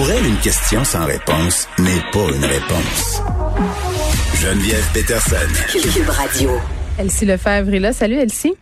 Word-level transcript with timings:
Pour 0.00 0.10
elle, 0.10 0.24
une 0.24 0.38
question 0.38 0.82
sans 0.82 1.04
réponse 1.04 1.68
n'est 1.78 2.00
pas 2.10 2.34
une 2.34 2.42
réponse. 2.42 3.22
Geneviève 4.34 4.90
Peterson. 4.94 5.36
Cube 5.68 6.08
Radio. 6.08 6.52
Elsie 6.98 7.26
Lefebvre 7.26 7.74
est 7.74 7.80
là. 7.80 7.92
Salut 7.92 8.14
Elsie. 8.14 8.54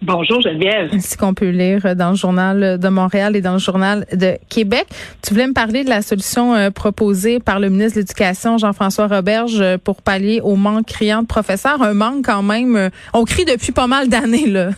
Bonjour 0.00 0.40
Geneviève. 0.42 0.96
Ce 1.00 1.16
qu'on 1.16 1.34
peut 1.34 1.48
lire 1.48 1.96
dans 1.96 2.10
le 2.10 2.14
journal 2.14 2.78
de 2.78 2.88
Montréal 2.88 3.34
et 3.34 3.40
dans 3.40 3.54
le 3.54 3.58
journal 3.58 4.06
de 4.12 4.38
Québec? 4.48 4.86
Tu 5.22 5.34
voulais 5.34 5.48
me 5.48 5.54
parler 5.54 5.82
de 5.82 5.88
la 5.88 6.02
solution 6.02 6.54
euh, 6.54 6.70
proposée 6.70 7.40
par 7.40 7.58
le 7.58 7.68
ministre 7.68 7.96
de 7.96 8.02
l'Éducation 8.02 8.56
Jean-François 8.56 9.08
Roberge 9.08 9.60
euh, 9.60 9.78
pour 9.78 10.02
pallier 10.02 10.40
au 10.40 10.54
manque 10.54 10.86
criant 10.86 11.22
de 11.22 11.26
professeurs. 11.26 11.82
Un 11.82 11.94
manque 11.94 12.24
quand 12.26 12.44
même. 12.44 12.76
euh, 12.76 12.90
on 13.12 13.24
crie 13.24 13.44
depuis 13.44 13.72
pas 13.72 13.88
mal 13.88 14.08
d'années 14.08 14.46
là. 14.46 14.70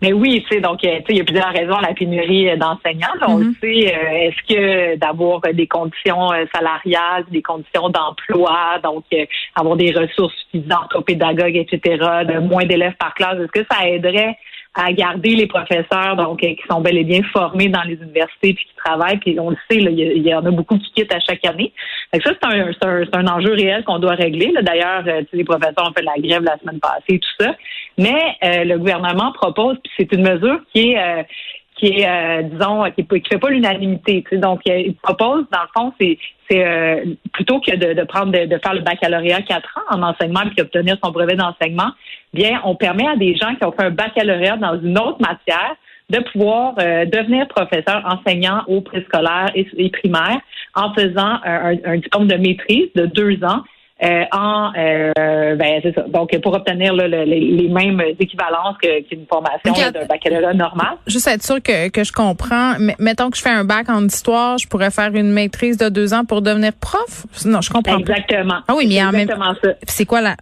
Mais 0.00 0.12
oui, 0.12 0.44
tu 0.48 0.54
sais, 0.54 0.60
donc, 0.60 0.84
euh, 0.84 0.98
tu 0.98 1.04
sais, 1.04 1.04
il 1.10 1.16
y 1.18 1.20
a 1.20 1.24
plusieurs 1.24 1.48
raisons 1.52 1.74
à 1.74 1.82
la 1.82 1.94
pénurie 1.94 2.48
euh, 2.50 2.56
d'enseignants. 2.56 3.14
là. 3.20 3.26
On 3.28 3.38
le 3.38 3.52
sait. 3.60 3.94
euh, 3.94 4.28
Est-ce 4.28 4.42
que 4.54 4.96
d'avoir 4.96 5.40
des 5.52 5.66
conditions 5.66 6.28
salariales, 6.54 7.24
des 7.30 7.42
conditions 7.42 7.88
d'emploi, 7.88 8.78
donc 8.82 9.04
euh, 9.12 9.24
avoir 9.56 9.76
des 9.76 9.92
ressources 9.92 10.34
suffisantes 10.52 10.94
aux 10.94 11.02
pédagogues, 11.02 11.56
etc., 11.56 11.80
de 12.28 12.38
moins 12.38 12.64
d'élèves 12.64 12.94
par 12.98 13.14
classe, 13.14 13.38
est-ce 13.40 13.60
que 13.60 13.66
ça 13.70 13.88
aiderait 13.88 14.36
à 14.74 14.92
garder 14.92 15.34
les 15.34 15.46
professeurs, 15.46 16.16
donc 16.16 16.42
euh, 16.44 16.54
qui 16.54 16.62
sont 16.70 16.80
bel 16.80 16.96
et 16.96 17.04
bien 17.04 17.22
formés 17.32 17.68
dans 17.68 17.82
les 17.82 17.94
universités 17.94 18.54
puis 18.54 18.64
qui 18.64 18.76
travaillent, 18.76 19.18
puis 19.18 19.38
on 19.40 19.50
le 19.50 19.56
sait, 19.70 19.80
là, 19.80 19.90
il 19.90 20.26
y, 20.26 20.34
en 20.34 20.44
a 20.44 20.50
beaucoup 20.50 20.78
qui 20.78 20.92
quittent 20.92 21.14
à 21.14 21.20
chaque 21.20 21.44
année. 21.44 21.72
Que 22.12 22.22
ça, 22.22 22.32
c'est 22.40 22.48
un, 22.48 22.70
un, 22.82 23.04
un 23.12 23.26
enjeu 23.26 23.52
réel 23.52 23.84
qu'on 23.84 23.98
doit 23.98 24.14
régler. 24.14 24.52
D'ailleurs, 24.62 25.02
euh, 25.06 25.22
les 25.32 25.44
professeurs 25.44 25.88
ont 25.88 25.92
fait 25.92 26.02
la 26.02 26.18
grève 26.18 26.42
la 26.42 26.58
semaine 26.58 26.80
passée, 26.80 27.18
tout 27.18 27.44
ça. 27.44 27.54
Mais 27.96 28.36
euh, 28.44 28.64
le 28.64 28.78
gouvernement 28.78 29.32
propose, 29.32 29.76
puis 29.82 29.92
c'est 29.96 30.12
une 30.12 30.22
mesure 30.22 30.60
qui 30.72 30.92
est 30.92 30.98
euh, 30.98 31.22
qui 31.78 31.86
est, 31.86 32.08
euh, 32.08 32.42
disons, 32.42 32.84
qui, 32.90 33.06
ne 33.10 33.20
fait 33.28 33.38
pas 33.38 33.50
l'unanimité. 33.50 34.24
Donc, 34.32 34.60
euh, 34.68 34.78
il 34.78 34.94
propose, 34.96 35.44
dans 35.52 35.62
le 35.62 35.68
fond, 35.74 35.92
c'est 36.00 36.18
c'est 36.48 36.64
euh, 36.64 37.04
plutôt 37.32 37.60
que 37.60 37.74
de, 37.76 37.92
de 37.92 38.02
prendre 38.04 38.32
de, 38.32 38.46
de 38.46 38.58
faire 38.58 38.74
le 38.74 38.80
baccalauréat 38.80 39.42
quatre 39.42 39.78
ans 39.78 39.96
en 39.96 40.02
enseignement 40.02 40.40
puis 40.50 40.60
obtenir 40.62 40.96
son 41.02 41.10
brevet 41.10 41.36
d'enseignement, 41.36 41.90
bien, 42.32 42.60
on 42.64 42.74
permet 42.74 43.06
à 43.06 43.16
des 43.16 43.36
gens 43.36 43.54
qui 43.54 43.64
ont 43.64 43.72
fait 43.72 43.84
un 43.84 43.90
baccalauréat 43.90 44.56
dans 44.56 44.80
une 44.80 44.98
autre 44.98 45.18
matière 45.20 45.76
de 46.10 46.18
pouvoir 46.32 46.74
euh, 46.78 47.04
devenir 47.04 47.46
professeur 47.48 48.02
enseignant 48.06 48.62
au 48.66 48.80
préscolaire 48.80 49.50
et, 49.54 49.66
et 49.76 49.90
primaire 49.90 50.40
en 50.74 50.94
faisant 50.94 51.38
un, 51.44 51.72
un- 51.74 51.78
un 51.84 51.96
diplôme 51.98 52.28
de 52.28 52.36
maîtrise 52.36 52.88
de 52.94 53.04
deux 53.06 53.44
ans 53.44 53.62
euh, 54.02 54.24
en 54.32 54.70
euh, 54.76 55.56
ben 55.56 55.80
c'est 55.82 55.94
ça. 55.94 56.02
Donc 56.08 56.30
pour 56.40 56.54
obtenir 56.54 56.94
là, 56.94 57.08
le- 57.08 57.24
les, 57.24 57.40
les 57.40 57.68
mêmes 57.68 58.00
équivalences 58.18 58.76
que- 58.80 59.02
qu'une 59.08 59.26
formation 59.26 59.72
Ok. 59.72 59.78
là, 59.78 59.90
d'un 59.90 60.06
baccalauréat 60.06 60.54
normal. 60.54 60.96
Juste 61.06 61.26
être 61.28 61.42
sûr 61.42 61.60
que, 61.62 61.88
que 61.88 62.04
je 62.04 62.12
comprends. 62.12 62.74
Mais 62.78 62.94
mettons 62.98 63.30
que 63.30 63.36
je 63.36 63.42
fais 63.42 63.50
un 63.50 63.64
bac 63.64 63.88
en 63.88 64.04
histoire, 64.06 64.58
je 64.58 64.68
pourrais 64.68 64.90
faire 64.90 65.14
une 65.14 65.30
maîtrise 65.32 65.76
de 65.78 65.88
deux 65.88 66.14
ans 66.14 66.24
pour 66.24 66.42
devenir 66.42 66.72
prof? 66.74 67.26
Non, 67.44 67.60
je 67.60 67.70
comprends 67.70 67.94
pas. 67.94 68.00
Exactement. 68.00 68.58
Ah 68.68 68.74
oui, 68.76 68.86
mais 68.88 69.02
en 69.02 69.10
même 69.12 69.22
exactement 69.22 69.54
ça. 69.62 69.70
C'est 69.86 70.04
quoi 70.06 70.20
la 70.20 70.36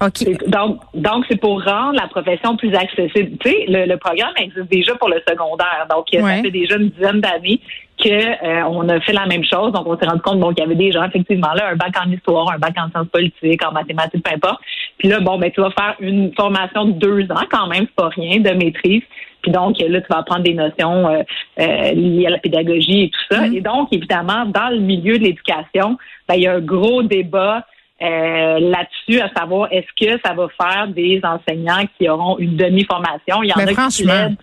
C'est 0.00 0.04
ça. 0.04 0.06
Ok. 0.06 0.16
C'est- 0.40 0.48
Donc, 0.50 0.80
donc 0.94 1.24
c'est 1.28 1.40
pour 1.40 1.62
rendre 1.62 1.94
la 2.00 2.06
profession 2.08 2.56
plus 2.56 2.74
accessible. 2.74 3.36
Tu 3.38 3.50
sais, 3.50 3.64
le, 3.68 3.86
le 3.86 3.96
programme 3.96 4.32
existe 4.36 4.68
déjà 4.70 4.94
pour 4.96 5.08
le 5.08 5.20
secondaire. 5.28 5.86
Donc, 5.90 6.06
Ouais. 6.12 6.20
ça 6.36 6.42
fait 6.42 6.50
déjà 6.50 6.76
une 6.76 6.90
dizaine 6.90 7.20
d'années 7.20 7.60
que 8.02 8.08
euh, 8.08 8.62
on 8.68 8.88
a 8.88 9.00
fait 9.00 9.12
la 9.12 9.26
même 9.26 9.42
chose. 9.44 9.72
Donc, 9.72 9.86
on 9.86 9.98
s'est 9.98 10.06
rendu 10.06 10.20
compte 10.22 10.38
bon, 10.38 10.50
qu'il 10.54 10.62
y 10.62 10.66
avait 10.66 10.76
des 10.76 10.92
gens, 10.92 11.02
effectivement, 11.04 11.52
là, 11.54 11.68
un 11.72 11.76
bac 11.76 11.92
en 12.00 12.08
histoire, 12.12 12.48
un 12.52 12.58
bac 12.58 12.74
en 12.78 12.88
sciences 12.90 13.08
politiques, 13.08 13.64
en 13.66 13.72
mathématiques, 13.72 14.22
peu 14.22 14.32
importe. 14.32 14.60
Puis 14.98 15.08
là, 15.08 15.18
bon, 15.18 15.36
ben, 15.38 15.50
tu 15.50 15.60
vas 15.60 15.70
faire 15.72 15.96
une 15.98 16.32
formation 16.34 16.84
de 16.84 16.92
deux 16.92 17.22
ans 17.32 17.44
quand 17.50 17.66
même, 17.66 17.86
c'est 17.86 17.94
pas 17.96 18.08
rien, 18.08 18.38
de 18.38 18.50
maîtrise. 18.50 19.02
Puis 19.42 19.50
donc, 19.50 19.76
là, 19.80 20.00
tu 20.00 20.06
vas 20.10 20.18
apprendre 20.18 20.42
des 20.42 20.54
notions 20.54 21.08
euh, 21.08 21.22
euh, 21.60 21.92
liées 21.92 22.26
à 22.26 22.30
la 22.30 22.38
pédagogie 22.38 23.04
et 23.04 23.10
tout 23.10 23.34
ça. 23.34 23.42
Mhm. 23.46 23.54
Et 23.56 23.60
donc, 23.62 23.88
évidemment, 23.92 24.44
dans 24.46 24.68
le 24.70 24.78
milieu 24.78 25.18
de 25.18 25.24
l'éducation, 25.24 25.98
ben, 26.28 26.34
il 26.36 26.42
y 26.42 26.46
a 26.46 26.54
un 26.54 26.60
gros 26.60 27.02
débat 27.02 27.64
euh, 28.00 28.58
là-dessus, 28.60 29.20
à 29.20 29.28
savoir 29.36 29.68
est-ce 29.72 29.86
que 29.98 30.20
ça 30.24 30.32
va 30.34 30.46
faire 30.60 30.88
des 30.88 31.20
enseignants 31.24 31.84
qui 31.98 32.08
auront 32.08 32.38
une 32.38 32.56
demi-formation? 32.56 33.42
Il 33.42 33.48
y 33.48 33.52
en 33.52 33.56
Mais 33.56 33.64
a 33.64 33.66
qui 33.68 33.74
franchement. 33.74 34.12
plaident 34.12 34.36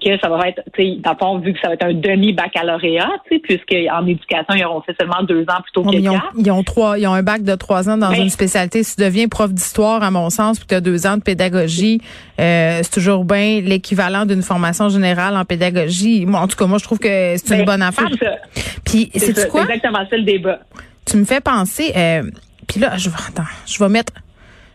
que 0.00 0.16
ça 0.20 0.28
va 0.28 0.48
être, 0.48 0.62
tu 0.76 0.82
sais, 0.94 0.96
dans 1.00 1.10
le 1.10 1.16
fond, 1.16 1.38
vu 1.40 1.52
que 1.52 1.58
ça 1.60 1.66
va 1.68 1.74
être 1.74 1.84
un 1.84 1.92
demi-baccalauréat, 1.92 3.10
tu 3.28 3.34
sais, 3.34 3.40
puisqu'en 3.40 4.06
éducation, 4.06 4.54
ils 4.54 4.64
auront 4.64 4.80
fait 4.82 4.94
seulement 4.98 5.24
deux 5.24 5.42
ans 5.42 5.60
plutôt 5.62 5.82
que 5.82 5.96
Ils 5.96 6.08
ont, 6.08 6.12
quatre. 6.12 6.32
ils 6.36 6.50
ont 6.52 6.62
trois, 6.62 6.98
ils 7.00 7.06
ont 7.08 7.14
un 7.14 7.22
bac 7.24 7.42
de 7.42 7.54
trois 7.56 7.88
ans 7.90 7.96
dans 7.98 8.10
Ben- 8.10 8.22
une 8.22 8.28
spécialité. 8.30 8.84
Si 8.84 8.94
tu 8.94 9.02
deviens 9.02 9.26
prof 9.26 9.52
d'histoire, 9.52 10.02
à 10.04 10.12
mon 10.12 10.30
sens, 10.30 10.58
puis 10.60 10.68
tu 10.68 10.74
as 10.76 10.80
deux 10.80 11.04
ans 11.08 11.16
de 11.16 11.22
pédagogie, 11.22 12.00
euh, 12.40 12.78
c'est 12.82 12.92
toujours 12.92 13.24
bien 13.24 13.60
l'équivalent 13.60 14.24
d'une 14.24 14.42
formation 14.42 14.88
générale 14.88 15.36
en 15.36 15.44
pédagogie. 15.44 16.26
Moi, 16.26 16.38
en 16.40 16.46
tout 16.46 16.56
cas, 16.56 16.66
moi, 16.66 16.78
je 16.78 16.84
trouve 16.84 17.00
que 17.00 17.36
c'est 17.36 17.50
une 17.50 17.58
Ben, 17.58 17.64
bonne 17.66 17.82
affaire. 17.82 18.06
C'est 18.18 18.24
ça. 18.24 18.36
Puis, 18.84 19.10
C'est 19.16 19.48
quoi? 19.48 19.62
C'est 19.66 19.74
exactement 19.74 20.06
ça 20.08 20.16
le 20.16 20.22
débat. 20.22 20.60
Tu 21.06 21.16
me 21.16 21.24
fais 21.24 21.40
penser. 21.40 21.92
Euh, 21.96 22.22
puis 22.68 22.78
là, 22.78 22.96
je 22.96 23.08
vais, 23.08 23.16
attends, 23.26 23.48
je 23.66 23.78
vais 23.82 23.88
mettre, 23.88 24.12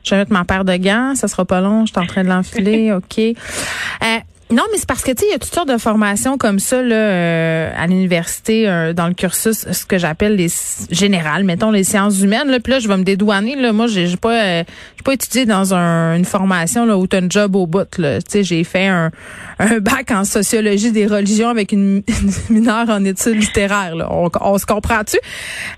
je 0.04 0.09
vais 0.09 0.18
mettre 0.18 0.34
ma 0.34 0.44
paire 0.44 0.66
de 0.66 0.76
gants. 0.76 1.14
Ça 1.16 1.30
sera 1.30 1.46
pas 1.46 1.62
long. 1.62 1.86
Je 1.86 1.94
suis 1.94 2.02
en 2.02 2.06
train 2.06 2.24
de 2.24 2.30
l'enfiler. 2.30 2.92
ok. 2.94 3.20
Euh, 3.20 4.20
non, 4.53 4.64
mais 4.72 4.78
c'est 4.78 4.88
parce 4.88 5.02
que 5.03 5.12
tu 5.12 5.19
sais, 5.22 5.25
il 5.28 5.31
y 5.31 5.36
a 5.36 5.40
toutes 5.40 5.53
sortes 5.53 5.68
de 5.69 5.78
formations 5.78 6.38
comme 6.38 6.59
ça 6.59 6.81
là 6.81 6.96
euh, 6.96 7.72
à 7.75 7.88
l'université 7.88 8.68
euh, 8.69 8.94
dans 8.94 9.08
le 9.08 9.14
cursus, 9.14 9.66
ce 9.72 9.86
que 9.86 9.97
j'appelle 9.97 10.36
les 10.36 10.47
générales, 10.91 11.44
mettons 11.44 11.72
les 11.72 11.84
sciences 11.84 12.19
humaines. 12.22 12.50
Là, 12.50 12.59
puis 12.59 12.72
là, 12.74 12.80
je 12.80 12.88
vais 12.88 12.97
me 12.97 13.03
dédouaner. 13.03 13.56
Là, 13.56 13.74
moi, 13.74 13.88
j'ai 13.88 14.16
pas, 14.18 14.34
euh, 14.44 14.63
j'ai 14.97 15.03
pas 15.03 15.13
étudié 15.13 15.46
dans 15.46 15.74
un- 15.74 16.16
une 16.16 16.25
formation 16.25 16.86
là 16.86 16.97
où 16.97 17.08
t'as 17.08 17.22
un 17.22 17.30
job 17.30 17.56
au 17.56 17.68
bout. 17.68 17.97
Là, 17.97 18.22
tu 18.22 18.30
sais, 18.30 18.44
j'ai 18.44 18.63
fait 18.63 18.88
un, 18.88 19.12
un 19.59 19.80
bac 19.80 20.12
en 20.12 20.24
sociologie 20.24 20.92
des 20.92 21.08
religions 21.08 21.50
avec 21.50 21.72
une, 21.72 22.03
une 22.50 22.56
mineure 22.56 22.90
en 22.90 23.03
études 23.06 23.40
littéraires. 23.40 23.96
Là. 23.96 24.08
On, 24.12 24.30
on 24.42 24.58
se 24.58 24.66
comprend-tu? 24.66 25.18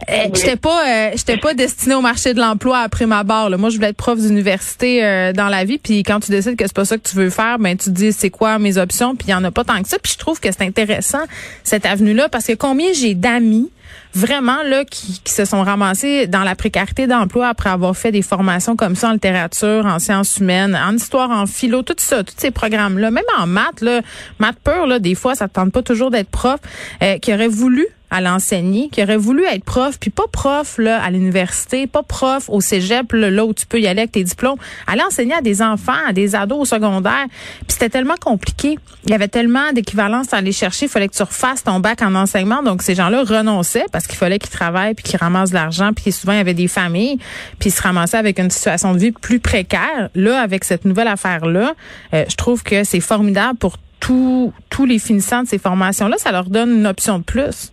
Euh, 0.10 0.14
Oui. 0.26 0.32
J'étais 0.36 0.56
pas, 0.58 0.88
euh, 0.88 1.10
j'étais 1.16 1.38
pas 1.38 1.54
destinée 1.54 1.96
au 1.96 2.02
marché 2.02 2.34
de 2.34 2.40
l'emploi 2.40 2.80
après 2.80 3.06
ma 3.06 3.24
barre. 3.24 3.50
Là. 3.50 3.58
Moi, 3.58 3.70
je 3.70 3.76
voulais 3.76 3.90
être 3.90 3.98
prof 3.98 4.20
d'université 4.20 5.04
euh, 5.04 5.34
dans 5.34 5.48
la 5.50 5.64
vie. 5.66 5.78
Puis 5.78 6.04
quand 6.04 6.20
tu 6.20 6.32
décides 6.32 6.56
que 6.56 6.66
c'est 6.66 6.76
pas 6.76 6.86
ça 6.86 6.98
que 6.98 7.08
tu 7.08 7.16
veux 7.16 7.30
faire, 7.30 7.58
ben 7.60 7.78
tu 7.78 7.86
te 7.86 7.90
dis 7.92 8.12
c'est 8.12 8.30
quoi 8.30 8.58
options. 8.78 9.16
Puis 9.16 9.30
il 9.30 9.32
y 9.32 9.34
en 9.34 9.44
a 9.44 9.52
pas 9.52 9.64
tant 9.64 9.82
que 9.82 9.90
ça. 9.90 9.98
Puis 10.00 10.14
je 10.14 10.18
trouve 10.18 10.40
que 10.40 10.52
c'est 10.52 10.64
intéressant 10.64 11.24
cette 11.64 11.86
avenue-là 11.86 12.30
parce 12.30 12.46
que 12.46 12.54
combien 12.54 12.94
j'ai 12.94 13.14
d'amis 13.14 13.70
vraiment 14.14 14.64
là 14.64 14.86
qui, 14.86 15.22
qui 15.24 15.34
se 15.34 15.46
sont 15.46 15.62
ramassés 15.64 16.28
dans 16.28 16.44
la 16.44 16.56
précarité 16.56 17.08
d'emploi 17.08 17.50
après 17.50 17.70
avoir 17.70 17.96
fait 17.96 18.12
des 18.12 18.22
formations 18.22 18.76
comme 18.76 18.96
ça 18.96 19.10
en 19.10 19.14
littérature, 19.14 19.86
en 19.86 20.00
sciences 20.00 20.38
humaines, 20.38 20.76
en 20.76 20.94
histoire, 20.96 21.32
en 21.32 21.46
philo, 21.46 21.82
tout 21.82 21.96
ça, 21.98 22.24
tous 22.24 22.36
ces 22.38 22.52
programmes-là, 22.52 23.12
même 23.12 23.24
en 23.38 23.48
maths, 23.48 23.82
là, 23.82 24.02
maths 24.40 24.58
pur, 24.64 24.88
là, 24.88 25.00
des 25.00 25.16
fois, 25.16 25.36
ça 25.36 25.48
te 25.48 25.54
tente 25.54 25.72
pas 25.72 25.82
toujours 25.82 26.12
d'être 26.12 26.30
prof, 26.30 26.60
euh, 27.04 27.18
qui 27.18 27.34
aurait 27.34 27.48
voulu 27.48 27.88
à 28.12 28.22
l'enseigner, 28.22 28.88
qui 28.90 29.04
aurait 29.04 29.18
voulu 29.18 29.44
être 29.44 29.66
prof, 29.66 29.98
puis 30.00 30.10
pas 30.10 30.24
prof 30.32 30.78
là 30.78 31.04
à 31.04 31.10
l'université, 31.10 31.86
pas 31.86 32.02
prof 32.02 32.50
au 32.50 32.62
cégep 32.62 33.12
là, 33.12 33.30
là 33.30 33.46
où 33.46 33.54
tu 33.54 33.66
peux 33.66 33.80
y 33.80 33.88
aller 33.88 34.02
avec 34.02 34.14
tes 34.14 34.24
diplômes, 34.24 34.58
aller 34.88 35.02
enseigner 35.02 35.34
à 35.34 35.42
des 35.42 35.62
enfants, 35.62 35.92
à 36.08 36.14
des 36.14 36.34
ados 36.34 36.60
au 36.60 36.66
secondaire. 36.66 37.26
Puis 37.60 37.74
c'était 37.74 37.90
tellement 37.90 38.16
compliqué. 38.16 38.78
Il 39.04 39.10
y 39.10 39.14
avait 39.14 39.28
tellement 39.28 39.74
d'équivalence 39.74 40.34
à 40.34 40.38
aller 40.38 40.54
chercher, 40.54 40.86
il 40.86 40.90
fallait 40.90 41.10
que 41.10 41.16
tu 41.16 41.24
refasses 41.24 41.64
ton 41.64 41.82
bac 41.82 42.02
en 42.02 42.16
enseignement. 42.16 42.64
Donc 42.64 42.84
ces 42.84 42.96
gens-là 42.96 43.24
renonçaient 43.24 43.75
parce 43.92 44.08
qu'il 44.08 44.18
fallait 44.18 44.40
qu'ils 44.40 44.52
travaillent 44.52 44.94
puis 44.94 45.04
qu'ils 45.04 45.20
ramassent 45.20 45.50
de 45.50 45.56
l'argent, 45.56 45.92
puis 45.94 46.12
souvent 46.12 46.34
il 46.34 46.38
y 46.38 46.42
avait 46.42 46.54
des 46.54 46.68
familles, 46.68 47.18
puis 47.60 47.70
ils 47.70 47.72
se 47.72 47.82
ramassaient 47.82 48.18
avec 48.18 48.40
une 48.40 48.50
situation 48.50 48.94
de 48.94 49.00
vie 49.00 49.12
plus 49.12 49.40
précaire. 49.40 50.10
Là 50.16 50.42
avec 50.42 50.64
cette 50.64 50.86
nouvelle 50.86 51.08
affaire 51.08 51.46
là, 51.46 51.74
je 52.14 52.36
trouve 52.36 52.64
que 52.64 52.84
c'est 52.84 53.00
formidable 53.00 53.58
pour 53.58 53.78
tous 54.00 54.54
tous 54.70 54.86
les 54.86 55.00
finissants 55.00 55.44
de 55.44 55.48
ces 55.48 55.58
formations-là, 55.58 56.18
ça 56.18 56.32
leur 56.32 56.46
donne 56.46 56.72
une 56.80 56.88
option 56.88 57.20
de 57.20 57.24
plus. 57.24 57.72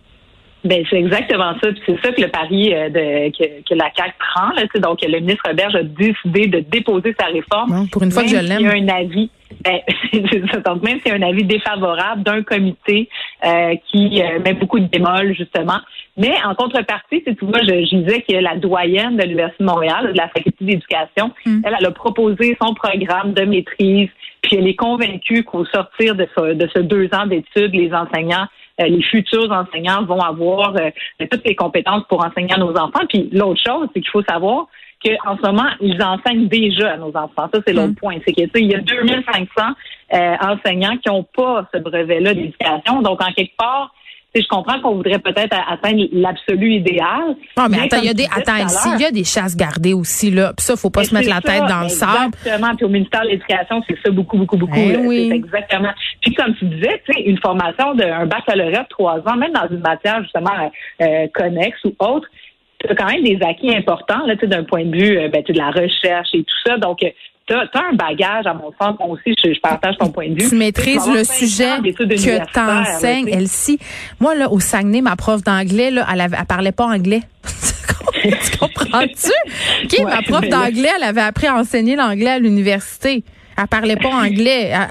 Ben 0.63 0.83
c'est 0.89 0.97
exactement 0.97 1.53
ça. 1.61 1.71
Puis 1.73 1.81
c'est 1.85 2.01
ça 2.01 2.13
que 2.13 2.21
le 2.21 2.29
pari 2.29 2.73
euh, 2.73 2.89
de, 2.89 3.29
que, 3.37 3.43
que 3.67 3.75
la 3.75 3.89
CAC 3.89 4.13
prend. 4.17 4.49
Là, 4.55 4.63
donc 4.79 4.99
le 5.01 5.19
ministre 5.19 5.43
Roberge 5.45 5.75
a 5.75 5.83
décidé 5.83 6.47
de 6.47 6.59
déposer 6.59 7.13
sa 7.19 7.25
réforme. 7.27 7.69
Bon, 7.71 7.87
pour 7.87 8.03
une 8.03 8.11
fois 8.11 8.23
que 8.23 8.29
je 8.29 8.35
Même 8.35 8.45
s'il 8.45 8.61
y 8.61 8.63
l'aime. 8.63 8.87
a 8.87 8.93
un 8.93 9.01
avis. 9.01 9.29
Ben, 9.63 9.79
c'est 10.11 10.51
ça. 10.51 10.59
donc 10.59 10.83
même 10.83 10.99
y 11.05 11.09
a 11.09 11.15
un 11.15 11.21
avis 11.21 11.43
défavorable 11.43 12.23
d'un 12.23 12.43
comité 12.43 13.09
euh, 13.45 13.75
qui 13.89 14.21
euh, 14.21 14.39
met 14.43 14.53
beaucoup 14.53 14.79
de 14.79 14.87
bémols 14.87 15.35
justement. 15.35 15.79
Mais 16.15 16.33
en 16.45 16.53
contrepartie, 16.53 17.23
si 17.25 17.35
tu 17.35 17.45
vois, 17.45 17.59
je, 17.61 17.85
je 17.85 17.95
disais 17.97 18.21
que 18.21 18.35
la 18.35 18.55
doyenne 18.55 19.17
de 19.17 19.23
l'Université 19.23 19.63
de 19.63 19.69
Montréal, 19.69 20.13
de 20.13 20.17
la 20.17 20.27
faculté 20.27 20.63
d'éducation, 20.63 21.31
Mm. 21.45 21.61
elle, 21.65 21.75
elle 21.79 21.85
a 21.85 21.91
proposé 21.91 22.57
son 22.61 22.73
programme 22.73 23.33
de 23.33 23.43
maîtrise, 23.43 24.09
puis 24.41 24.57
elle 24.57 24.67
est 24.67 24.75
convaincue 24.75 25.43
qu'au 25.43 25.65
sortir 25.65 26.15
de 26.15 26.27
ce, 26.37 26.53
de 26.53 26.69
ce 26.73 26.79
deux 26.79 27.09
ans 27.13 27.25
d'études, 27.27 27.73
les 27.73 27.93
enseignants 27.93 28.47
euh, 28.81 28.85
les 28.87 29.03
futurs 29.03 29.51
enseignants 29.51 30.03
vont 30.03 30.19
avoir 30.19 30.75
euh, 30.77 30.89
toutes 31.29 31.45
les 31.45 31.53
compétences 31.55 32.03
pour 32.09 32.25
enseigner 32.25 32.53
à 32.53 32.57
nos 32.57 32.75
enfants. 32.75 33.05
Puis 33.07 33.29
l'autre 33.31 33.61
chose, 33.63 33.87
c'est 33.93 34.01
qu'il 34.01 34.09
faut 34.09 34.23
savoir 34.23 34.65
qu'en 35.03 35.37
ce 35.37 35.41
moment, 35.41 35.69
ils 35.81 36.01
enseignent 36.01 36.47
déjà 36.47 36.93
à 36.93 36.97
nos 36.97 37.09
enfants. 37.15 37.49
Ça, 37.53 37.59
c'est 37.65 37.73
l'autre 37.73 37.89
Mm. 37.89 37.95
point. 37.95 38.15
C'est 38.25 38.33
que 38.33 38.41
tu 38.41 38.49
sais, 38.53 38.61
il 38.61 38.71
y 38.71 38.75
a 38.75 38.79
2500 38.79 39.45
euh, 40.13 40.35
enseignants 40.41 40.97
qui 40.97 41.09
n'ont 41.09 41.25
pas 41.35 41.67
ce 41.73 41.79
brevet-là 41.79 42.33
d'éducation. 42.33 43.01
Donc, 43.01 43.21
en 43.21 43.31
quelque 43.33 43.55
part, 43.57 43.93
je 44.35 44.47
comprends 44.47 44.79
qu'on 44.81 44.95
voudrait 44.95 45.19
peut-être 45.19 45.55
atteindre 45.69 46.05
l'absolu 46.11 46.73
idéal. 46.73 47.35
Non, 47.55 47.67
mais, 47.69 47.81
attends, 47.81 47.97
il 47.99 48.05
y 48.05 48.09
a 48.09 48.13
des, 48.15 48.25
attends, 48.25 48.67
s'il 48.67 48.99
y 48.99 49.05
a 49.05 49.11
des 49.11 49.23
chasses 49.23 49.55
gardées 49.55 49.93
aussi, 49.93 50.31
là, 50.31 50.53
puis 50.57 50.65
ça, 50.65 50.75
faut 50.75 50.89
pas 50.89 51.03
se 51.03 51.13
mettre 51.13 51.29
la 51.29 51.39
tête 51.39 51.63
dans 51.69 51.81
le 51.83 51.89
sable. 51.89 52.33
Exactement. 52.43 52.75
Puis 52.75 52.85
au 52.85 52.89
ministère 52.89 53.21
de 53.21 53.27
l'Éducation, 53.27 53.83
c'est 53.87 53.95
ça 54.03 54.09
beaucoup, 54.09 54.37
beaucoup, 54.37 54.57
beaucoup. 54.57 54.73
Ben 54.73 55.05
oui. 55.05 55.29
Exactement. 55.31 55.91
Puis 56.21 56.33
comme 56.33 56.55
tu 56.55 56.65
disais, 56.65 56.99
tu 57.05 57.13
sais, 57.13 57.21
une 57.21 57.37
formation 57.39 57.93
d'un 57.93 58.25
baccalauréat 58.25 58.83
de 58.83 58.87
trois 58.89 59.19
ans, 59.19 59.35
même 59.35 59.53
dans 59.53 59.67
une 59.69 59.81
matière 59.81 60.23
justement 60.23 60.71
euh, 61.01 61.27
connexe 61.35 61.77
ou 61.85 61.93
autre, 61.99 62.27
tu 62.83 62.91
as 62.91 62.95
quand 62.95 63.07
même 63.07 63.23
des 63.23 63.39
acquis 63.41 63.75
importants 63.75 64.25
là, 64.25 64.35
d'un 64.35 64.63
point 64.63 64.85
de 64.85 64.95
vue 64.95 65.17
euh, 65.17 65.29
ben, 65.29 65.43
de 65.47 65.53
la 65.53 65.71
recherche 65.71 66.29
et 66.33 66.43
tout 66.43 66.69
ça. 66.69 66.77
Donc, 66.77 66.99
tu 67.45 67.53
as, 67.53 67.67
un 67.73 67.93
bagage, 67.93 68.45
à 68.45 68.53
mon 68.53 68.71
sens, 68.81 68.95
moi 68.99 69.09
aussi, 69.09 69.35
je, 69.43 69.59
partage 69.59 69.97
ton 69.97 70.09
point 70.09 70.29
de 70.29 70.41
vue. 70.41 70.49
Tu 70.49 70.55
maîtrises 70.55 71.07
le 71.07 71.23
sujet 71.23 71.77
que 71.83 72.03
tu 72.03 72.59
enseignes, 72.59 73.27
Elsie. 73.27 73.79
Moi, 74.19 74.35
là, 74.35 74.49
au 74.49 74.59
Saguenay, 74.59 75.01
ma 75.01 75.15
prof 75.15 75.43
d'anglais, 75.43 75.91
là, 75.91 76.05
elle, 76.11 76.21
avait, 76.21 76.37
elle 76.39 76.45
parlait 76.45 76.71
pas 76.71 76.85
anglais. 76.85 77.21
tu 78.23 78.57
comprends-tu? 78.57 79.31
OK, 79.83 80.03
ma 80.05 80.21
prof 80.21 80.47
d'anglais, 80.47 80.89
elle 80.95 81.03
avait 81.03 81.21
appris 81.21 81.47
à 81.47 81.55
enseigner 81.55 81.95
l'anglais 81.95 82.31
à 82.31 82.39
l'université. 82.39 83.23
Elle 83.57 83.67
parlait 83.67 83.95
pas 83.95 84.09
anglais. 84.09 84.71
Elle, 84.71 84.87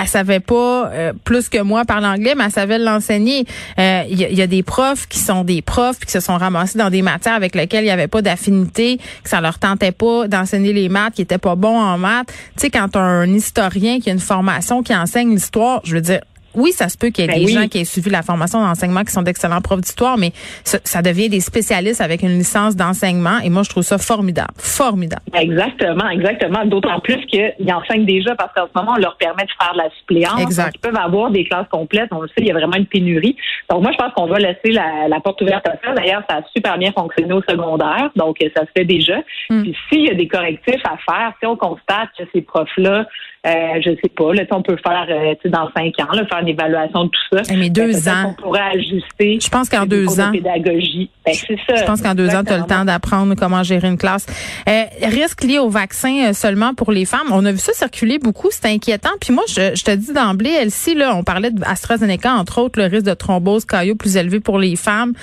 elle, 0.00 0.08
savait 0.08 0.40
pas 0.40 0.90
euh, 0.92 1.12
plus 1.24 1.48
que 1.48 1.62
moi 1.62 1.84
parler 1.84 2.06
anglais, 2.06 2.34
mais 2.36 2.44
elle 2.44 2.50
savait 2.50 2.78
l'enseigner. 2.78 3.44
Euh, 3.78 4.02
il 4.08 4.18
y, 4.18 4.42
a 4.42 4.46
des 4.46 4.62
profs 4.62 5.06
qui 5.08 5.18
sont 5.18 5.44
des 5.44 5.62
profs 5.62 6.00
qui 6.00 6.10
se 6.10 6.20
sont 6.20 6.36
ramassés 6.36 6.78
dans 6.78 6.90
des 6.90 7.02
matières 7.02 7.34
avec 7.34 7.54
lesquelles 7.54 7.84
il 7.84 7.88
y 7.88 7.90
avait 7.90 8.08
pas 8.08 8.22
d'affinité, 8.22 8.98
que 9.22 9.28
ça 9.28 9.40
leur 9.40 9.58
tentait 9.58 9.92
pas 9.92 10.28
d'enseigner 10.28 10.72
les 10.72 10.88
maths, 10.88 11.14
qui 11.14 11.22
étaient 11.22 11.38
pas 11.38 11.54
bons 11.56 11.78
en 11.78 11.98
maths. 11.98 12.28
Tu 12.56 12.62
sais, 12.62 12.70
quand 12.70 12.96
un 12.96 13.26
historien 13.32 13.98
qui 14.00 14.10
a 14.10 14.12
une 14.12 14.18
formation 14.18 14.82
qui 14.82 14.94
enseigne 14.94 15.30
l'histoire, 15.30 15.80
je 15.84 15.94
veux 15.94 16.00
dire, 16.00 16.20
oui, 16.54 16.72
ça 16.72 16.88
se 16.88 16.96
peut 16.96 17.08
qu'il 17.08 17.24
y 17.24 17.28
ait 17.28 17.32
ben 17.32 17.44
des 17.44 17.52
gens 17.52 17.68
qui 17.68 17.78
aient 17.78 17.84
suivi 17.84 18.10
la 18.10 18.22
formation 18.22 18.60
d'enseignement 18.60 19.02
qui 19.02 19.12
sont 19.12 19.22
d'excellents 19.22 19.60
profs 19.60 19.80
d'histoire, 19.80 20.16
mais 20.18 20.32
ça, 20.64 21.02
devient 21.02 21.28
des 21.28 21.40
spécialistes 21.40 22.00
avec 22.00 22.22
une 22.22 22.38
licence 22.38 22.76
d'enseignement 22.76 23.38
et 23.44 23.50
moi, 23.50 23.62
je 23.62 23.70
trouve 23.70 23.82
ça 23.82 23.98
formidable. 23.98 24.52
Formidable. 24.56 25.22
Exactement, 25.34 26.08
exactement. 26.08 26.64
D'autant 26.64 27.00
plus 27.00 27.24
qu'ils 27.26 27.72
enseignent 27.72 28.06
déjà 28.06 28.34
parce 28.34 28.52
qu'en 28.54 28.66
ce 28.66 28.80
moment, 28.80 28.94
on 28.96 29.00
leur 29.00 29.16
permet 29.16 29.44
de 29.44 29.50
faire 29.60 29.72
de 29.72 29.78
la 29.78 29.90
suppléance. 29.98 30.40
Exact. 30.40 30.72
ils 30.74 30.80
peuvent 30.80 30.96
avoir 30.96 31.30
des 31.30 31.44
classes 31.44 31.68
complètes. 31.70 32.08
On 32.12 32.22
le 32.22 32.28
sait, 32.28 32.34
il 32.38 32.46
y 32.46 32.50
a 32.50 32.54
vraiment 32.54 32.76
une 32.76 32.86
pénurie. 32.86 33.36
Donc, 33.70 33.82
moi, 33.82 33.92
je 33.92 33.98
pense 33.98 34.12
qu'on 34.14 34.26
va 34.26 34.38
laisser 34.38 34.70
la, 34.70 35.20
porte 35.20 35.40
ouverte 35.42 35.66
à 35.68 35.76
ça. 35.84 35.92
D'ailleurs, 35.94 36.22
ça 36.28 36.36
a 36.36 36.42
super 36.54 36.78
bien 36.78 36.92
fonctionné 36.92 37.32
au 37.32 37.42
secondaire. 37.42 38.10
Donc, 38.16 38.36
ça 38.56 38.62
se 38.62 38.70
fait 38.76 38.84
déjà. 38.84 39.18
Hmm. 39.50 39.62
Puis, 39.62 39.76
s'il 39.88 40.06
y 40.06 40.10
a 40.10 40.14
des 40.14 40.28
correctifs 40.28 40.82
à 40.84 40.96
faire, 40.96 41.32
si 41.40 41.46
on 41.46 41.56
constate 41.56 42.10
que 42.18 42.24
ces 42.32 42.42
profs-là 42.42 43.06
euh, 43.46 43.80
je 43.84 43.90
sais 44.02 44.08
pas, 44.08 44.32
là, 44.32 44.44
on 44.50 44.62
peut 44.62 44.76
faire 44.76 45.06
euh, 45.10 45.50
dans 45.50 45.70
cinq 45.76 45.98
ans, 46.00 46.12
là, 46.12 46.26
faire 46.26 46.38
une 46.40 46.48
évaluation 46.48 47.04
de 47.04 47.10
tout 47.10 47.36
ça. 47.36 47.42
Eh, 47.50 47.56
mais 47.56 47.68
deux 47.68 48.08
ans. 48.08 48.34
On 48.38 48.42
pourrait 48.42 48.72
ajuster. 48.74 49.38
Je 49.40 49.48
pense 49.50 49.68
qu'en 49.68 49.84
deux 49.84 50.20
ans. 50.20 50.32
pédagogie. 50.32 51.10
Ben, 51.24 51.34
c'est 51.34 51.56
ça. 51.66 51.76
Je 51.76 51.84
pense 51.84 52.02
qu'en 52.02 52.14
deux 52.14 52.28
ans, 52.30 52.44
tu 52.44 52.52
as 52.52 52.58
le 52.58 52.64
temps 52.64 52.84
d'apprendre 52.84 53.34
comment 53.34 53.62
gérer 53.62 53.88
une 53.88 53.96
classe. 53.96 54.26
Euh, 54.68 54.84
risque 55.02 55.42
lié 55.42 55.58
au 55.58 55.70
vaccin 55.70 56.28
euh, 56.28 56.32
seulement 56.32 56.74
pour 56.74 56.92
les 56.92 57.04
femmes. 57.04 57.28
On 57.30 57.44
a 57.44 57.52
vu 57.52 57.58
ça 57.58 57.72
circuler 57.72 58.18
beaucoup. 58.18 58.48
C'est 58.50 58.66
inquiétant. 58.66 59.10
Puis 59.20 59.32
moi, 59.32 59.44
je, 59.48 59.74
je 59.74 59.84
te 59.84 59.90
dis 59.90 60.12
d'emblée, 60.12 60.50
Elsie, 60.50 60.94
là, 60.94 61.14
on 61.16 61.24
parlait 61.24 61.50
d'AstraZeneca, 61.50 62.34
entre 62.34 62.60
autres, 62.60 62.78
le 62.78 62.86
risque 62.86 63.06
de 63.06 63.14
thrombose 63.14 63.64
caillot 63.64 63.94
plus 63.94 64.16
élevé 64.16 64.40
pour 64.40 64.58
les 64.58 64.76
femmes. 64.76 65.14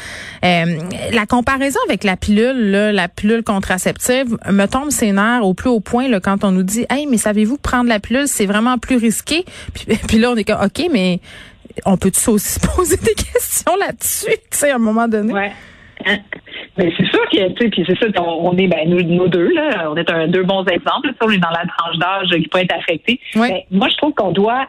Euh, 0.44 0.80
la 1.12 1.25
comparaison 1.25 1.80
avec 1.88 2.04
la 2.04 2.18
pilule, 2.18 2.71
là, 2.71 2.92
la 2.92 3.07
pilule 3.07 3.44
contraceptive, 3.44 4.38
me 4.50 4.65
tombe 4.65 4.89
ses 4.89 5.12
nerfs 5.12 5.45
au 5.45 5.54
plus 5.54 5.69
haut 5.69 5.80
point 5.80 6.07
là, 6.07 6.19
quand 6.19 6.44
on 6.44 6.51
nous 6.51 6.63
dit, 6.63 6.86
hey, 6.89 7.06
mais 7.06 7.18
savez-vous 7.18 7.57
prendre 7.57 7.89
la 7.89 8.00
pilule 8.00 8.27
c'est 8.27 8.45
vraiment 8.45 8.77
plus 8.77 8.97
risqué? 8.97 9.45
Puis, 9.74 10.18
là, 10.19 10.31
on 10.31 10.36
est 10.36 10.44
comme, 10.44 10.62
OK, 10.63 10.88
mais 10.92 11.19
on 11.86 11.97
peut 11.97 12.12
aussi 12.27 12.50
se 12.54 12.59
poser 12.59 12.97
des 12.97 13.13
questions 13.13 13.75
là-dessus, 13.80 14.38
tu 14.50 14.57
sais, 14.57 14.71
à 14.71 14.75
un 14.75 14.80
moment 14.80 15.07
donné. 15.07 15.33
Ouais. 15.33 15.51
Mais 16.77 16.94
c'est 16.98 17.06
sûr 17.06 17.30
que, 17.30 17.50
tu 17.50 17.63
sais, 17.63 17.69
puis 17.69 17.83
c'est 17.86 18.00
ça, 18.00 18.24
on, 18.24 18.57
est, 18.57 18.68
ben, 18.68 18.89
nous, 18.89 19.27
deux, 19.27 19.53
là, 19.53 19.89
on 19.92 19.95
est 19.98 20.09
un, 20.09 20.27
deux 20.27 20.44
bons 20.44 20.63
exemples, 20.65 21.12
on 21.21 21.30
est 21.30 21.38
dans 21.38 21.50
la 21.50 21.65
tranche 21.77 21.98
d'âge 21.98 22.30
qui 22.30 22.48
peut 22.48 22.59
être 22.59 22.75
affectée. 22.75 23.19
Mais 23.36 23.65
moi, 23.71 23.89
je 23.89 23.98
trouve 23.98 24.13
qu'on 24.13 24.31
doit 24.31 24.68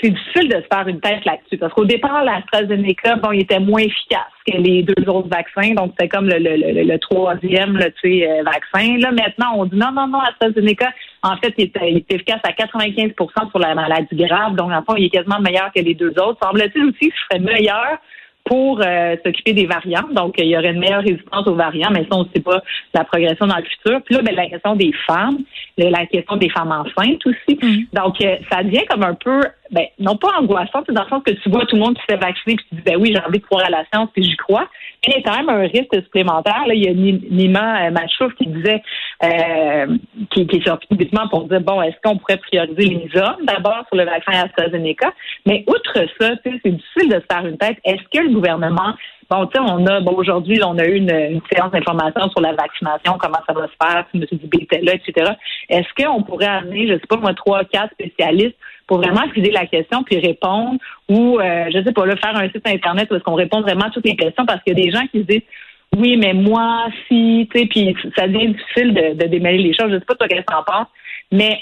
c'est 0.00 0.10
difficile 0.10 0.48
de 0.48 0.56
se 0.56 0.66
faire 0.72 0.86
une 0.86 1.00
tête 1.00 1.24
là-dessus 1.24 1.56
parce 1.58 1.72
qu'au 1.72 1.84
départ, 1.84 2.24
l'AstraZeneca, 2.24 3.16
bon, 3.16 3.32
il 3.32 3.40
était 3.40 3.60
moins 3.60 3.80
efficace 3.80 4.20
que 4.46 4.56
les 4.56 4.82
deux 4.82 5.08
autres 5.08 5.28
vaccins, 5.28 5.74
donc 5.74 5.92
c'était 5.92 6.08
comme 6.08 6.28
le, 6.28 6.38
le, 6.38 6.56
le, 6.56 6.82
le 6.82 6.98
troisième 6.98 7.76
là, 7.76 7.86
euh, 7.86 8.42
vaccin. 8.44 8.98
Là, 8.98 9.12
maintenant, 9.12 9.54
on 9.56 9.64
dit 9.64 9.76
non, 9.76 9.92
non, 9.92 10.08
non, 10.08 10.20
AstraZeneca, 10.20 10.90
en 11.22 11.36
fait, 11.38 11.54
il 11.58 11.64
est, 11.64 12.12
efficace 12.12 12.40
à 12.44 12.52
95% 12.52 13.50
sur 13.50 13.58
la 13.58 13.74
maladie 13.74 14.16
grave, 14.16 14.56
donc 14.56 14.70
en 14.72 14.82
fait, 14.82 15.00
il 15.00 15.06
est 15.06 15.10
quasiment 15.10 15.40
meilleur 15.40 15.70
que 15.74 15.80
les 15.80 15.94
deux 15.94 16.12
autres. 16.18 16.38
Semble-t-il 16.42 16.84
aussi 16.84 16.98
qu'il 16.98 17.12
serait 17.30 17.40
meilleur 17.40 17.98
pour 18.46 18.80
euh, 18.80 19.16
s'occuper 19.24 19.52
des 19.52 19.66
variants. 19.66 20.08
Donc, 20.12 20.36
il 20.38 20.46
y 20.46 20.56
aurait 20.56 20.70
une 20.70 20.78
meilleure 20.78 21.02
résistance 21.02 21.46
aux 21.46 21.54
variants, 21.54 21.90
mais 21.90 22.02
ça, 22.02 22.16
on 22.16 22.22
ne 22.22 22.28
sait 22.32 22.40
pas 22.40 22.62
la 22.94 23.04
progression 23.04 23.46
dans 23.46 23.56
le 23.56 23.64
futur. 23.64 24.00
Puis 24.04 24.14
là, 24.14 24.22
ben, 24.22 24.34
la 24.36 24.48
question 24.48 24.76
des 24.76 24.92
femmes, 25.06 25.38
la 25.76 26.06
question 26.06 26.36
des 26.36 26.48
femmes 26.48 26.70
enceintes 26.70 27.26
aussi. 27.26 27.56
Mm-hmm. 27.56 27.86
Donc, 27.92 28.20
euh, 28.20 28.36
ça 28.50 28.62
devient 28.62 28.84
comme 28.88 29.02
un 29.02 29.14
peu, 29.14 29.40
ben, 29.70 29.86
non 29.98 30.16
pas 30.16 30.28
angoissant, 30.38 30.82
dans 30.88 31.02
le 31.02 31.08
sens 31.08 31.22
que 31.24 31.32
tu 31.32 31.50
vois 31.50 31.66
tout 31.66 31.76
le 31.76 31.82
monde 31.82 31.96
qui 31.96 32.02
s'est 32.08 32.16
vacciné, 32.16 32.56
puis 32.56 32.66
tu 32.68 32.74
dis, 32.76 32.82
ben 32.82 32.96
oui, 33.00 33.12
j'ai 33.14 33.20
envie 33.20 33.38
de 33.38 33.44
croire 33.44 33.66
à 33.66 33.70
la 33.70 33.84
science, 33.92 34.08
puis 34.12 34.22
j'y 34.22 34.36
crois. 34.36 34.68
Mais 35.06 35.14
il 35.14 35.22
y 35.22 35.24
a 35.24 35.30
quand 35.30 35.36
même 35.36 35.48
un 35.48 35.62
risque 35.62 35.94
supplémentaire. 35.94 36.64
Là, 36.66 36.74
il 36.74 36.84
y 36.84 36.88
a 36.88 36.92
Nima 36.92 37.86
euh, 37.86 37.90
Machouf 37.90 38.34
qui 38.34 38.46
disait, 38.46 38.82
euh, 39.24 39.86
qui, 40.30 40.42
est 40.42 40.66
sorti 40.66 40.86
publiquement 40.88 41.28
pour 41.28 41.48
dire, 41.48 41.60
bon, 41.60 41.82
est-ce 41.82 41.96
qu'on 42.02 42.18
pourrait 42.18 42.38
prioriser 42.38 42.88
les 42.88 43.20
hommes 43.20 43.44
d'abord 43.44 43.84
sur 43.88 43.96
le 43.96 44.04
vaccin 44.04 44.32
AstraZeneca? 44.32 45.12
Mais 45.46 45.64
outre 45.66 45.94
ça, 46.20 46.30
c'est 46.44 46.52
difficile 46.52 47.08
de 47.08 47.20
se 47.20 47.26
faire 47.30 47.46
une 47.46 47.58
tête. 47.58 47.78
Est-ce 47.84 48.02
que 48.12 48.24
le 48.24 48.32
gouvernement 48.32 48.94
Bon, 49.28 49.44
tu 49.46 49.54
sais, 49.54 49.60
on 49.60 49.84
a, 49.86 50.00
bon, 50.00 50.12
aujourd'hui, 50.12 50.60
on 50.64 50.78
a 50.78 50.84
eu 50.84 50.94
une, 50.98 51.40
séance 51.52 51.72
d'information 51.72 52.30
sur 52.30 52.40
la 52.40 52.52
vaccination, 52.52 53.18
comment 53.18 53.40
ça 53.44 53.52
va 53.52 53.66
se 53.66 53.72
faire, 53.82 54.06
si 54.12 54.18
M. 54.18 54.24
Dubé 54.38 54.58
était 54.62 54.80
là, 54.82 54.94
etc. 54.94 55.32
Est-ce 55.68 55.88
qu'on 56.00 56.22
pourrait 56.22 56.46
amener, 56.46 56.86
je 56.86 56.92
sais 56.92 57.06
pas, 57.08 57.16
moi, 57.16 57.34
trois, 57.34 57.64
quatre 57.64 57.92
spécialistes 57.94 58.56
pour 58.86 58.98
vraiment 58.98 59.22
étudier 59.24 59.52
la 59.52 59.66
question 59.66 60.02
puis 60.02 60.18
répondre 60.18 60.78
ou, 61.08 61.38
euh, 61.38 61.66
je 61.72 61.82
sais 61.82 61.92
pas, 61.92 62.06
là, 62.06 62.16
faire 62.16 62.36
un 62.36 62.48
site 62.48 62.66
Internet 62.66 63.08
où 63.10 63.14
est-ce 63.14 63.24
qu'on 63.24 63.34
répond 63.34 63.60
vraiment 63.60 63.86
à 63.86 63.90
toutes 63.90 64.06
les 64.06 64.16
questions 64.16 64.46
parce 64.46 64.62
qu'il 64.62 64.78
y 64.78 64.80
a 64.80 64.84
des 64.84 64.90
gens 64.90 65.06
qui 65.08 65.20
se 65.20 65.26
disent, 65.26 65.48
oui, 65.96 66.16
mais 66.16 66.34
moi, 66.34 66.86
si, 67.08 67.48
tu 67.52 67.60
sais, 67.60 67.66
puis 67.66 67.96
ça 68.16 68.26
devient 68.26 68.48
difficile 68.48 68.94
de, 68.94 69.14
de, 69.14 69.26
démêler 69.28 69.62
les 69.62 69.74
choses. 69.74 69.90
Je 69.90 69.98
sais 69.98 70.04
pas 70.04 70.14
toi 70.14 70.28
qu'est-ce 70.28 70.42
que 70.42 70.54
en 70.54 70.62
penses, 70.62 70.88
mais 71.32 71.58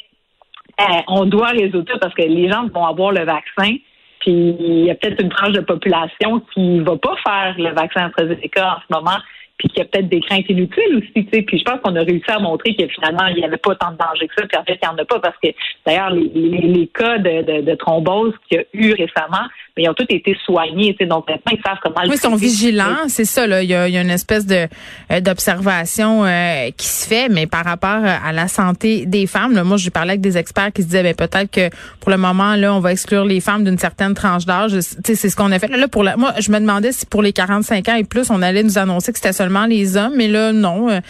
euh, 0.80 1.00
on 1.08 1.24
doit 1.24 1.48
résoudre 1.48 1.90
ça 1.92 1.98
parce 1.98 2.14
que 2.14 2.22
les 2.22 2.50
gens 2.50 2.66
vont 2.68 2.86
avoir 2.86 3.12
le 3.12 3.24
vaccin 3.24 3.76
puis 4.24 4.56
il 4.58 4.84
y 4.86 4.90
a 4.90 4.94
peut-être 4.94 5.22
une 5.22 5.28
tranche 5.28 5.52
de 5.52 5.60
population 5.60 6.40
qui 6.52 6.80
va 6.80 6.96
pas 6.96 7.14
faire 7.24 7.54
le 7.58 7.74
vaccin 7.74 8.06
AstraZeneca 8.06 8.76
en 8.76 8.80
ce 8.80 8.98
moment, 8.98 9.18
puis 9.58 9.68
qu'il 9.68 9.78
y 9.78 9.82
a 9.82 9.84
peut-être 9.84 10.08
des 10.08 10.20
craintes 10.20 10.48
inutiles 10.48 10.96
aussi, 10.96 11.26
tu 11.26 11.28
sais. 11.32 11.42
Puis 11.42 11.58
je 11.58 11.64
pense 11.64 11.80
qu'on 11.80 11.94
a 11.96 12.02
réussi 12.02 12.30
à 12.30 12.38
montrer 12.38 12.74
que 12.74 12.86
finalement, 12.88 13.26
il 13.26 13.36
n'y 13.36 13.44
avait 13.44 13.56
pas 13.56 13.74
tant 13.76 13.92
de 13.92 13.96
danger 13.96 14.26
que 14.26 14.34
ça, 14.36 14.46
puis 14.46 14.58
en 14.58 14.64
fait, 14.64 14.78
il 14.82 14.88
n'y 14.88 14.94
en 14.94 14.98
a 14.98 15.04
pas 15.04 15.20
parce 15.20 15.36
que 15.42 15.48
d'ailleurs, 15.86 16.10
les, 16.10 16.28
les, 16.28 16.86
cas 16.88 17.18
de, 17.18 17.60
de, 17.62 17.74
thrombose 17.74 18.34
qu'il 18.48 18.58
y 18.58 18.60
a 18.60 18.64
eu 18.72 18.92
récemment, 18.92 19.46
mais 19.76 19.84
ils 19.84 19.88
ont 19.88 19.94
tous 19.94 20.06
été 20.08 20.36
soignés, 20.44 20.92
tu 20.92 20.98
sais, 20.98 21.06
donc 21.06 21.28
maintenant 21.28 21.52
ils 21.52 21.62
savent 21.62 21.78
comment 21.82 21.96
oui, 22.04 22.14
ils 22.14 22.20
sont 22.20 22.36
vigilants, 22.36 23.08
c'est 23.08 23.24
ça, 23.24 23.46
là. 23.46 23.62
Il 23.62 23.68
y 23.68 23.74
a, 23.74 23.88
il 23.88 23.94
y 23.94 23.96
a 23.96 24.02
une 24.02 24.10
espèce 24.10 24.46
de 24.46 24.68
euh, 25.10 25.20
d'observation 25.20 26.24
euh, 26.24 26.70
qui 26.76 26.86
se 26.86 27.08
fait, 27.08 27.28
mais 27.28 27.46
par 27.46 27.64
rapport 27.64 28.04
à 28.04 28.32
la 28.32 28.46
santé 28.46 29.04
des 29.06 29.26
femmes, 29.26 29.52
là, 29.52 29.64
moi, 29.64 29.76
je 29.76 29.90
parlais 29.90 30.12
avec 30.12 30.20
des 30.20 30.38
experts 30.38 30.72
qui 30.72 30.82
se 30.82 30.86
disaient, 30.86 31.02
ben 31.02 31.14
peut-être 31.14 31.50
que 31.50 31.70
pour 31.98 32.10
le 32.10 32.18
moment, 32.18 32.54
là, 32.54 32.72
on 32.72 32.78
va 32.78 32.92
exclure 32.92 33.24
les 33.24 33.40
femmes 33.40 33.64
d'une 33.64 33.78
certaine 33.78 34.14
tranche 34.14 34.46
d'âge. 34.46 34.72
Tu 34.72 34.80
sais, 34.80 35.14
c'est 35.16 35.28
ce 35.28 35.34
qu'on 35.34 35.50
a 35.50 35.58
fait. 35.58 35.68
Là, 35.68 35.88
pour 35.88 36.04
la, 36.04 36.16
moi, 36.16 36.34
je 36.38 36.52
me 36.52 36.60
demandais 36.60 36.92
si 36.92 37.04
pour 37.04 37.22
les 37.22 37.32
45 37.32 37.88
ans 37.88 37.96
et 37.96 38.04
plus, 38.04 38.30
on 38.30 38.42
allait 38.42 38.62
nous 38.62 38.78
annoncer 38.78 39.12
que 39.12 39.18
c'était 39.18 39.32
seulement 39.32 39.66
les 39.66 39.96
hommes, 39.96 40.14
mais 40.16 40.28
là, 40.28 40.52
non, 40.52 40.88
euh, 40.88 41.00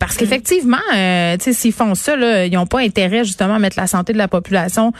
parce 0.00 0.16
mm. 0.16 0.18
qu'effectivement, 0.18 0.76
euh, 0.96 1.36
tu 1.36 1.44
sais, 1.44 1.52
s'ils 1.52 1.72
font 1.72 1.94
ça, 1.94 2.16
là, 2.16 2.46
ils 2.46 2.52
n'ont 2.52 2.66
pas 2.66 2.80
intérêt 2.80 3.24
justement 3.24 3.54
à 3.54 3.58
mettre 3.60 3.78
la 3.78 3.86
santé 3.86 4.12
de 4.12 4.18
la 4.18 4.28
population 4.28 4.92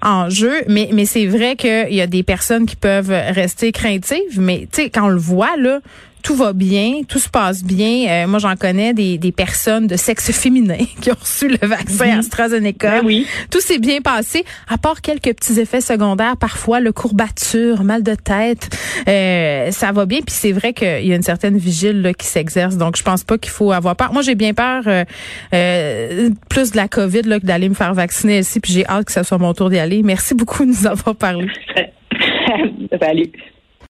en 0.00 0.30
jeu. 0.30 0.62
Mais, 0.68 0.88
mais 0.92 1.04
c'est 1.04 1.26
vrai 1.26 1.56
qu'il 1.56 1.94
y 1.94 2.00
a 2.00 2.06
des 2.06 2.22
personnes 2.22 2.61
qui 2.66 2.76
peuvent 2.76 3.10
rester 3.10 3.72
craintives, 3.72 4.40
mais 4.40 4.68
tu 4.72 4.82
sais, 4.82 4.90
quand 4.90 5.06
on 5.06 5.08
le 5.08 5.18
voit, 5.18 5.56
là, 5.56 5.80
tout 6.22 6.36
va 6.36 6.52
bien, 6.52 7.02
tout 7.06 7.18
se 7.18 7.28
passe 7.28 7.64
bien. 7.64 8.06
Euh, 8.08 8.26
moi, 8.26 8.38
j'en 8.38 8.56
connais 8.56 8.94
des, 8.94 9.18
des 9.18 9.32
personnes 9.32 9.86
de 9.86 9.96
sexe 9.96 10.30
féminin 10.32 10.78
qui 11.00 11.10
ont 11.10 11.16
reçu 11.20 11.48
le 11.48 11.66
vaccin 11.66 12.06
mhm. 12.06 12.18
AstraZeneca. 12.20 13.00
Ben 13.00 13.06
oui. 13.06 13.26
Tout 13.50 13.60
s'est 13.60 13.78
bien 13.78 14.00
passé, 14.00 14.44
à 14.68 14.78
part 14.78 15.00
quelques 15.00 15.34
petits 15.34 15.58
effets 15.60 15.80
secondaires, 15.80 16.36
parfois 16.36 16.80
le 16.80 16.92
courbature, 16.92 17.84
mal 17.84 18.02
de 18.02 18.14
tête. 18.14 18.70
Euh, 19.08 19.70
ça 19.70 19.92
va 19.92 20.06
bien, 20.06 20.20
puis 20.20 20.34
c'est 20.34 20.52
vrai 20.52 20.72
qu'il 20.72 21.06
y 21.06 21.12
a 21.12 21.16
une 21.16 21.22
certaine 21.22 21.58
vigile 21.58 22.02
là, 22.02 22.14
qui 22.14 22.26
s'exerce. 22.26 22.76
Donc, 22.76 22.96
je 22.96 23.02
pense 23.02 23.24
pas 23.24 23.38
qu'il 23.38 23.50
faut 23.50 23.72
avoir 23.72 23.96
peur. 23.96 24.12
Moi, 24.12 24.22
j'ai 24.22 24.34
bien 24.34 24.54
peur 24.54 24.84
euh, 24.86 25.04
euh 25.54 26.30
plus 26.48 26.72
de 26.72 26.76
la 26.76 26.88
COVID 26.88 27.22
là, 27.22 27.40
que 27.40 27.46
d'aller 27.46 27.68
me 27.68 27.74
faire 27.74 27.94
vacciner 27.94 28.38
ici, 28.38 28.60
puis 28.60 28.72
j'ai 28.72 28.86
hâte 28.86 29.06
que 29.06 29.12
ce 29.12 29.22
soit 29.22 29.38
mon 29.38 29.54
tour 29.54 29.70
d'y 29.70 29.78
aller. 29.78 30.02
Merci 30.02 30.34
beaucoup 30.34 30.64
de 30.64 30.70
nous 30.70 30.86
avoir 30.86 31.16
parlé. 31.16 31.46
Salut. 33.00 33.34